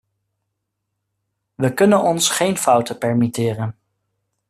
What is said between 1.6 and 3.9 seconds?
kunnen ons geen fouten permitteren.